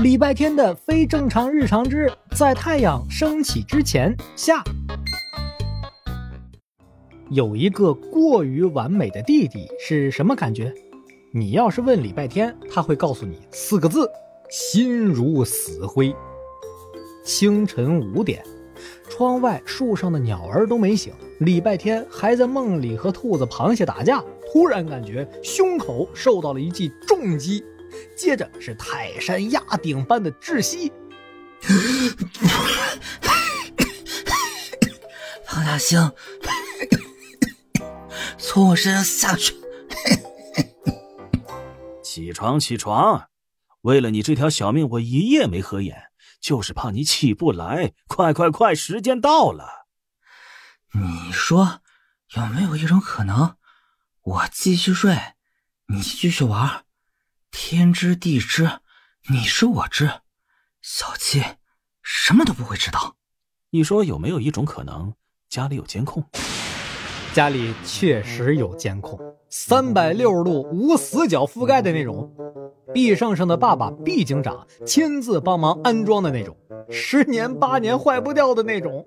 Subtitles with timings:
[0.00, 4.62] 礼拜天的非正常日常之在太阳升起之前下。
[7.30, 10.72] 有一个过于完美的弟弟是什么感觉？
[11.32, 14.08] 你要是问礼拜天，他会告诉你四个字：
[14.48, 16.14] 心如死灰。
[17.24, 18.40] 清晨五点，
[19.10, 24.22] 窗外树上的鸟儿都没醒，礼拜天还在梦里和兔子、螃蟹打架，
[24.52, 27.64] 突然感觉胸口受到了一记重击。
[28.16, 30.92] 接着是泰山压顶般的窒息，
[35.46, 36.12] 庞大星，
[38.38, 39.54] 从我身上下去！
[42.02, 43.28] 起床，起床！
[43.82, 46.10] 为了你这条小命，我一夜没合眼，
[46.40, 47.92] 就是怕你起不来。
[48.08, 49.86] 快快快，时间到了！
[50.92, 51.80] 你说
[52.34, 53.56] 有没有一种可能，
[54.22, 55.16] 我继续睡，
[55.86, 56.84] 你继续玩？
[57.50, 58.80] 天知地知，
[59.30, 60.10] 你知我知，
[60.80, 61.42] 小七
[62.02, 63.16] 什么都不会知道。
[63.70, 65.12] 你说有没有一种可能，
[65.48, 66.24] 家里有监控？
[67.32, 69.18] 家里确实有监控，
[69.50, 72.32] 三百六十度无死角覆盖的那种，
[72.94, 76.56] 毕胜胜的爸爸毕警长亲自帮忙安装的那种，
[76.90, 79.04] 十年八年坏不掉的那种。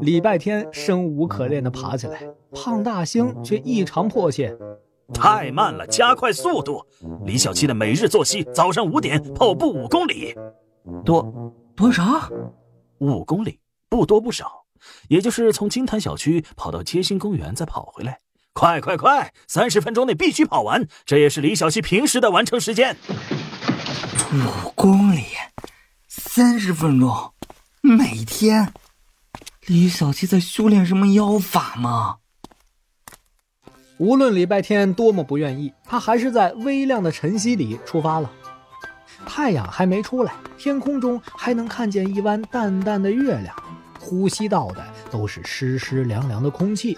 [0.00, 4.56] 礼拜天生无可恋的爬起来，胖大星却异常迫切。
[5.12, 6.84] 太慢了，加快速度！
[7.24, 10.34] 李小七的每日作息：早上五点跑步五公里，
[11.04, 12.28] 多多少？
[12.98, 14.64] 五公里，不多不少，
[15.08, 18.18] 也就是从金坛小区跑到街心公园再跑回来。
[18.52, 22.96] 快快快，三十分钟内必须跑完，这也是李小七平时的完成时间。
[24.32, 25.24] 五公里，
[26.08, 27.32] 三十分钟，
[27.80, 28.72] 每天。
[29.66, 32.16] 李小七在修炼什么妖法吗？
[33.98, 38.30] 无论礼拜天多么不愿意，他还是在微亮的晨曦里出发了。
[39.26, 43.52] 太阳还没出来，天空中还能看见一弯淡淡的月亮，
[43.98, 46.96] 呼吸到的都是湿湿凉凉的空气。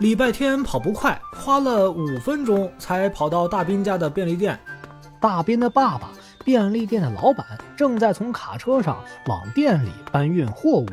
[0.00, 4.58] 礼拜天跑不快，花了五分钟才跑到大斌家的便利店。
[5.18, 6.10] 大斌的爸爸，
[6.44, 10.86] 便利店的老板，正在从卡车上往店里搬运货物。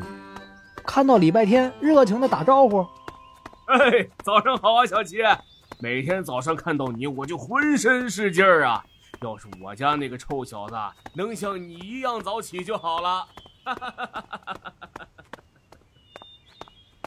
[0.86, 2.86] 看到礼拜天，热情的打招呼。
[3.70, 5.18] 哎，早上好啊，小齐！
[5.78, 8.84] 每天早上看到你，我就浑身是劲儿啊。
[9.22, 10.74] 要是我家那个臭小子
[11.14, 13.28] 能像你一样早起就好了。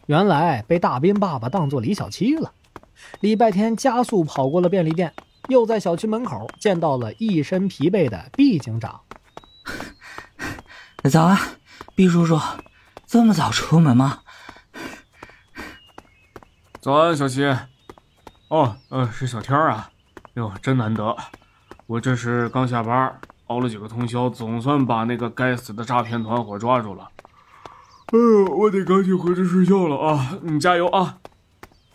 [0.07, 2.53] 原来被大斌爸爸当做李小七了。
[3.19, 5.13] 礼拜天加速跑过了便利店，
[5.49, 9.01] 又在小区门口见到了一身疲惫的毕警长。
[11.11, 11.37] 早啊，
[11.93, 12.39] 毕叔叔，
[13.05, 14.22] 这么早出门吗？
[16.83, 17.45] 早安，小七。
[18.49, 19.89] 哦，呃，是小天啊。
[20.33, 21.15] 哟，真难得。
[21.87, 27.09] 我这是刚下班，熬了几个通宵，总算把那个该死的诈骗团伙抓住了。
[28.07, 30.37] 哎呦，我得赶紧回去睡觉了啊！
[30.41, 31.19] 你加油啊！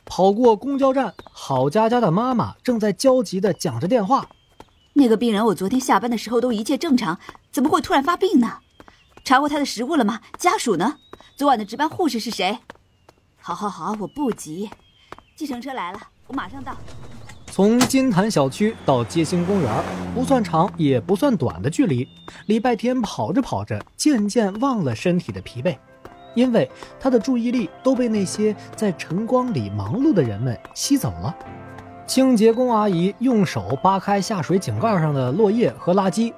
[0.06, 4.26] 跑过公交站，郝佳佳的妈妈正在焦急的讲着电话。
[4.94, 7.18] 那个病人，我昨天下班的时候都一切正常，
[7.52, 8.60] 怎么会突然发病呢？
[9.22, 10.20] 查过他的食物了吗？
[10.38, 10.96] 家属呢？
[11.36, 12.60] 昨晚的值班护士是谁？
[13.48, 14.68] 好，好，好，我不急。
[15.34, 16.76] 计程车来了，我马上到。
[17.46, 22.06] 从金坛小区到街心公园，不算长也不算短的距离。
[22.44, 25.78] 礼拜天跑着跑着，渐渐忘了身体的疲惫，
[26.34, 26.70] 因为
[27.00, 31.34] 他的注意力都被那些在晨光里忙碌的人们吸走了。
[32.06, 36.34] 清洁工阿姨用手扒开下水井盖上的落叶和垃圾，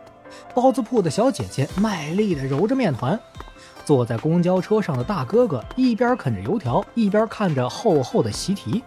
[0.54, 3.18] 包子铺的小姐姐卖力地揉着面团。
[3.84, 8.82] 坐在公交车上的大哥哥一边啃着油条，一边看着厚厚的习题。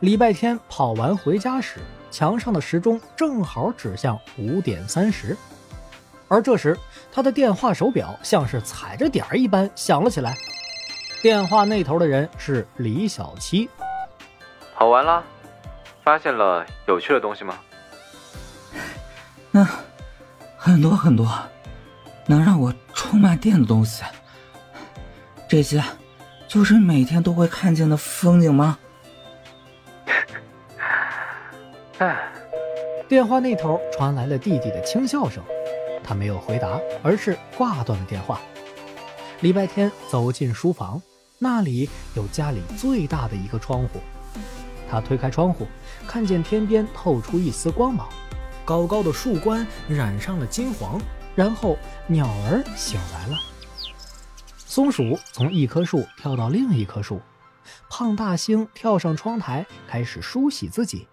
[0.00, 1.80] 礼拜天跑完回家时，
[2.10, 5.36] 墙上的时钟正好指向五点三十，
[6.28, 6.76] 而这时
[7.10, 10.36] 他的电话手表像是踩着点儿一般响了起来。
[11.22, 13.68] 电话那头的人是李小七。
[14.76, 15.24] 跑完了，
[16.04, 17.54] 发现了有趣的东西吗？
[19.52, 19.66] 嗯，
[20.58, 21.26] 很多很多。
[22.26, 24.02] 能让我充满电的东西，
[25.48, 25.82] 这些
[26.48, 28.78] 就是每天都会看见的风景吗？
[31.98, 32.28] 哎，
[33.08, 35.42] 电话那头传来了弟弟的轻笑声，
[36.02, 38.40] 他没有回答，而是挂断了电话。
[39.40, 41.00] 礼拜天走进书房，
[41.38, 44.00] 那里有家里最大的一个窗户，
[44.90, 45.66] 他推开窗户，
[46.08, 48.08] 看见天边透出一丝光芒，
[48.64, 51.00] 高高的树冠染上了金黄。
[51.36, 51.78] 然后
[52.08, 53.38] 鸟儿醒来了，
[54.56, 57.20] 松鼠从一棵树跳到另一棵树，
[57.90, 61.06] 胖大星跳上窗台开始梳洗自己，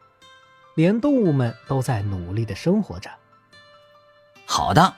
[0.76, 3.12] 连动物们都在努力的生活着。
[4.46, 4.96] 好的，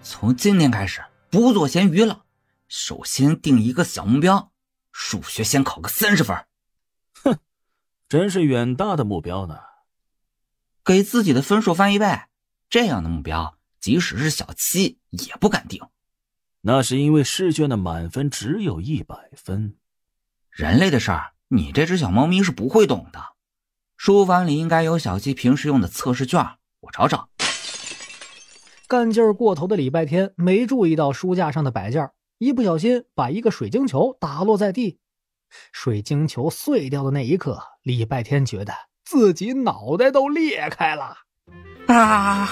[0.00, 2.22] 从今天开始不做咸鱼了。
[2.68, 4.52] 首先定一个小目标，
[4.92, 6.36] 数学先考个三十分。
[7.24, 7.38] 哼，
[8.08, 9.58] 真是远大的目标呢。
[10.84, 12.22] 给自己的分数翻一倍，
[12.70, 15.80] 这样的目标，即使是小七也不敢定。
[16.60, 19.76] 那是因为试卷的满分只有一百分。
[20.50, 23.20] 人类的事儿，你这只小猫咪是不会懂的。
[23.96, 26.40] 书房里应该有小七平时用的测试卷，
[26.80, 27.28] 我找找。
[28.86, 34.98] 干劲儿过头的礼拜天没注意到书架上的摆件，一不小心把一个水晶球打落在地。
[35.72, 38.72] 水晶球碎掉的那一刻，礼拜天觉得
[39.04, 41.16] 自己脑袋都裂开了。
[41.88, 42.48] 啊！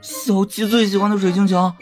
[0.00, 1.72] 小七最喜欢的水晶球，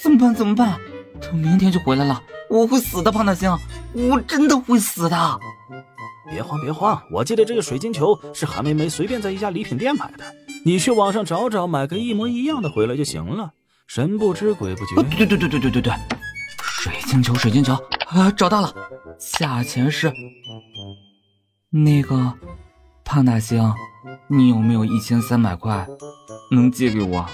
[0.00, 0.34] 怎么办？
[0.34, 0.78] 怎么办？
[1.20, 3.50] 他明天就回来了，我会死的，胖大星，
[3.92, 5.40] 我真的会死的。
[6.30, 10.24] 别慌，别慌，我记得这个水晶球是韩梅梅随便在一家礼品店买的，
[10.64, 13.52] 你去网上找找，买个一模一样的回来就行了。
[13.86, 15.02] 神不知鬼不觉。
[15.16, 15.92] 对对对对对对对，
[16.62, 17.74] 水晶球，水晶球
[18.08, 18.72] 啊，找到了，
[19.18, 20.12] 价钱是
[21.70, 22.34] 那个
[23.06, 23.72] 胖大星，
[24.26, 25.86] 你有没有一千三百块
[26.50, 27.24] 能借给我？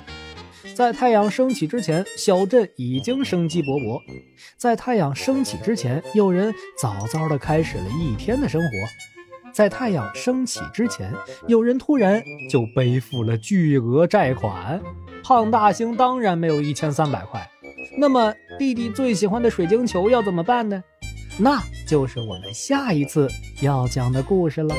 [0.77, 3.99] 在太阳升起之前，小镇已经生机勃勃。
[4.59, 8.69] 在太阳升起之前，有人早早的开始了一天的生活。
[9.51, 11.11] 在太阳升起之前，
[11.49, 14.79] 有人突然就背负了巨额债款。
[15.25, 17.51] 胖大星当然没有一千三百块。
[17.97, 20.83] 那么，弟弟最喜欢的水晶球要怎么办呢？
[21.39, 23.27] 那就是我们下一次
[23.63, 24.75] 要讲的故事了。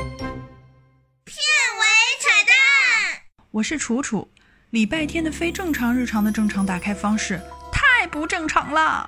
[3.54, 4.28] 我是楚楚。
[4.72, 7.40] 礼拜天的非正常日常的正常打开方式
[7.72, 9.08] 太不正常了。